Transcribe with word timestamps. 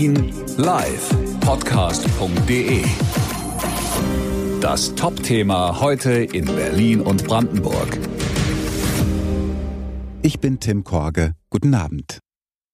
Berlin 0.00 0.32
live 0.56 1.10
podcast.de. 1.40 2.82
Das 4.62 4.94
Top-Thema 4.94 5.78
heute 5.78 6.12
in 6.12 6.46
Berlin 6.46 7.02
und 7.02 7.24
Brandenburg. 7.24 7.98
Ich 10.22 10.40
bin 10.40 10.58
Tim 10.58 10.84
Korge. 10.84 11.34
Guten 11.50 11.74
Abend. 11.74 12.20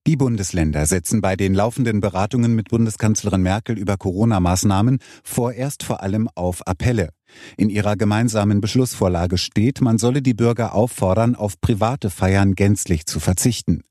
Die 0.06 0.14
Bundesländer 0.14 0.86
setzen 0.86 1.20
bei 1.20 1.34
den 1.34 1.52
laufenden 1.52 2.00
Beratungen 2.00 2.54
mit 2.54 2.68
Bundeskanzlerin 2.68 3.42
Merkel 3.42 3.76
über 3.76 3.96
Corona-Maßnahmen 3.96 5.00
vorerst 5.24 5.82
vor 5.82 6.04
allem 6.04 6.28
auf 6.36 6.64
Appelle. 6.64 7.08
In 7.56 7.70
ihrer 7.70 7.96
gemeinsamen 7.96 8.60
Beschlussvorlage 8.60 9.36
steht, 9.36 9.80
man 9.80 9.98
solle 9.98 10.22
die 10.22 10.34
Bürger 10.34 10.76
auffordern, 10.76 11.34
auf 11.34 11.60
private 11.60 12.08
Feiern 12.08 12.54
gänzlich 12.54 13.04
zu 13.06 13.18
verzichten. 13.18 13.82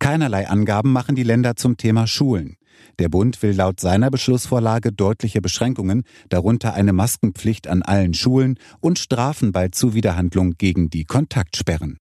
Keinerlei 0.00 0.48
Angaben 0.48 0.90
machen 0.90 1.14
die 1.14 1.22
Länder 1.22 1.54
zum 1.54 1.76
Thema 1.76 2.08
Schulen. 2.08 2.56
Der 2.98 3.08
Bund 3.08 3.42
will 3.42 3.52
laut 3.52 3.80
seiner 3.80 4.10
Beschlussvorlage 4.10 4.92
deutliche 4.92 5.40
Beschränkungen, 5.40 6.02
darunter 6.28 6.74
eine 6.74 6.92
Maskenpflicht 6.92 7.68
an 7.68 7.82
allen 7.82 8.14
Schulen 8.14 8.56
und 8.80 8.98
Strafen 8.98 9.52
bei 9.52 9.68
Zuwiderhandlung 9.68 10.54
gegen 10.58 10.90
die 10.90 11.04
Kontaktsperren. 11.04 11.98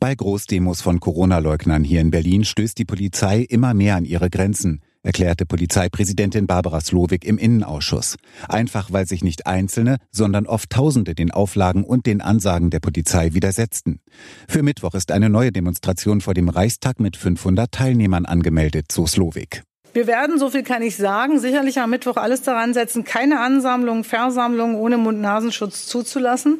Bei 0.00 0.14
Großdemos 0.14 0.80
von 0.80 1.00
Corona-Leugnern 1.00 1.84
hier 1.84 2.00
in 2.00 2.10
Berlin 2.10 2.44
stößt 2.44 2.76
die 2.78 2.84
Polizei 2.84 3.40
immer 3.42 3.74
mehr 3.74 3.96
an 3.96 4.04
ihre 4.04 4.30
Grenzen, 4.30 4.80
erklärte 5.02 5.46
Polizeipräsidentin 5.46 6.46
Barbara 6.46 6.80
Slowik 6.80 7.24
im 7.24 7.38
Innenausschuss. 7.38 8.16
Einfach 8.48 8.92
weil 8.92 9.06
sich 9.06 9.22
nicht 9.22 9.46
Einzelne, 9.46 9.98
sondern 10.10 10.46
oft 10.46 10.70
Tausende 10.70 11.14
den 11.14 11.30
Auflagen 11.30 11.84
und 11.84 12.06
den 12.06 12.20
Ansagen 12.20 12.70
der 12.70 12.80
Polizei 12.80 13.34
widersetzten. 13.34 14.00
Für 14.48 14.62
Mittwoch 14.62 14.94
ist 14.94 15.12
eine 15.12 15.28
neue 15.28 15.52
Demonstration 15.52 16.20
vor 16.20 16.34
dem 16.34 16.48
Reichstag 16.48 16.98
mit 16.98 17.16
500 17.16 17.70
Teilnehmern 17.70 18.26
angemeldet, 18.26 18.90
so 18.90 19.06
Slowik. 19.06 19.62
Wir 19.94 20.06
werden, 20.06 20.38
so 20.38 20.48
viel 20.48 20.62
kann 20.62 20.82
ich 20.82 20.96
sagen, 20.96 21.38
sicherlich 21.38 21.78
am 21.78 21.90
Mittwoch 21.90 22.16
alles 22.16 22.42
daran 22.42 22.72
setzen, 22.72 23.04
keine 23.04 23.40
Ansammlungen, 23.40 24.04
Versammlungen 24.04 24.76
ohne 24.76 24.96
Mund-Nasenschutz 24.96 25.86
zuzulassen. 25.86 26.58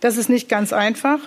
Das 0.00 0.16
ist 0.16 0.28
nicht 0.28 0.48
ganz 0.48 0.72
einfach. 0.72 1.20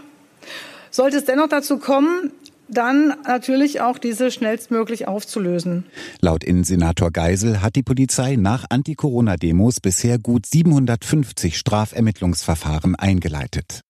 Sollte 0.91 1.17
es 1.17 1.25
dennoch 1.25 1.47
dazu 1.47 1.77
kommen, 1.77 2.31
dann 2.67 3.13
natürlich 3.25 3.81
auch 3.81 3.97
diese 3.97 4.31
schnellstmöglich 4.31 5.07
aufzulösen. 5.07 5.85
Laut 6.19 6.43
Innensenator 6.43 7.11
Geisel 7.11 7.61
hat 7.61 7.75
die 7.75 7.83
Polizei 7.83 8.35
nach 8.35 8.65
Anti-Corona-Demos 8.69 9.79
bisher 9.79 10.17
gut 10.17 10.45
750 10.45 11.57
Strafermittlungsverfahren 11.57 12.95
eingeleitet. 12.95 13.81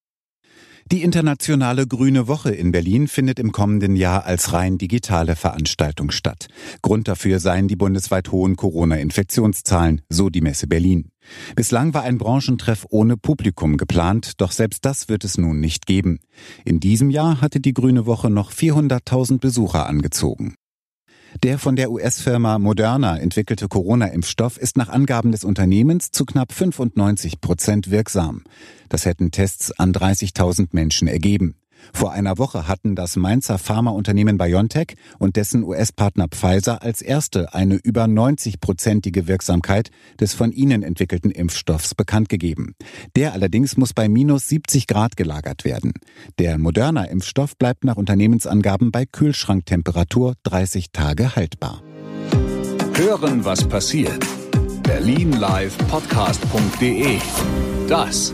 Die 0.91 1.01
internationale 1.01 1.87
Grüne 1.87 2.27
Woche 2.27 2.51
in 2.51 2.71
Berlin 2.71 3.07
findet 3.07 3.39
im 3.39 3.51
kommenden 3.51 3.95
Jahr 3.95 4.25
als 4.25 4.53
rein 4.53 4.77
digitale 4.77 5.35
Veranstaltung 5.35 6.11
statt. 6.11 6.47
Grund 6.83 7.07
dafür 7.07 7.39
seien 7.39 7.67
die 7.67 7.75
bundesweit 7.75 8.31
hohen 8.31 8.55
Corona-Infektionszahlen, 8.55 10.01
so 10.09 10.29
die 10.29 10.41
Messe 10.41 10.67
Berlin. 10.67 11.09
Bislang 11.55 11.95
war 11.95 12.03
ein 12.03 12.19
Branchentreff 12.19 12.85
ohne 12.91 13.17
Publikum 13.17 13.77
geplant, 13.77 14.33
doch 14.37 14.51
selbst 14.51 14.85
das 14.85 15.09
wird 15.09 15.23
es 15.23 15.39
nun 15.39 15.59
nicht 15.59 15.87
geben. 15.87 16.19
In 16.65 16.79
diesem 16.79 17.09
Jahr 17.09 17.41
hatte 17.41 17.59
die 17.59 17.73
Grüne 17.73 18.05
Woche 18.05 18.29
noch 18.29 18.51
400.000 18.51 19.39
Besucher 19.39 19.87
angezogen. 19.87 20.53
Der 21.43 21.59
von 21.59 21.75
der 21.75 21.91
US-Firma 21.91 22.59
Moderna 22.59 23.17
entwickelte 23.17 23.67
Corona-Impfstoff 23.67 24.57
ist 24.57 24.77
nach 24.77 24.89
Angaben 24.89 25.31
des 25.31 25.43
Unternehmens 25.43 26.11
zu 26.11 26.25
knapp 26.25 26.53
95 26.53 27.41
Prozent 27.41 27.91
wirksam. 27.91 28.43
Das 28.89 29.05
hätten 29.05 29.31
Tests 29.31 29.71
an 29.71 29.93
30.000 29.93 30.69
Menschen 30.71 31.07
ergeben. 31.07 31.55
Vor 31.93 32.11
einer 32.11 32.37
Woche 32.37 32.67
hatten 32.67 32.95
das 32.95 33.15
Mainzer 33.15 33.57
Pharmaunternehmen 33.57 34.37
BioNTech 34.37 34.95
und 35.19 35.35
dessen 35.35 35.63
US-Partner 35.63 36.27
Pfizer 36.29 36.81
als 36.81 37.01
erste 37.01 37.53
eine 37.53 37.75
über 37.75 38.05
90-prozentige 38.05 39.27
Wirksamkeit 39.27 39.91
des 40.19 40.33
von 40.33 40.51
ihnen 40.51 40.83
entwickelten 40.83 41.31
Impfstoffs 41.31 41.95
bekannt 41.95 42.29
gegeben. 42.29 42.75
Der 43.15 43.33
allerdings 43.33 43.77
muss 43.77 43.93
bei 43.93 44.09
minus 44.09 44.47
70 44.49 44.87
Grad 44.87 45.17
gelagert 45.17 45.65
werden. 45.65 45.93
Der 46.39 46.57
moderner 46.57 47.09
Impfstoff 47.09 47.57
bleibt 47.57 47.83
nach 47.83 47.95
Unternehmensangaben 47.95 48.91
bei 48.91 49.05
Kühlschranktemperatur 49.05 50.35
30 50.43 50.91
Tage 50.91 51.35
haltbar. 51.35 51.81
Hören, 52.93 53.43
was 53.43 53.67
passiert. 53.67 54.25
Berlin 54.83 55.33
Live 55.33 55.77
Podcast.de. 55.89 57.17
Das 57.89 58.33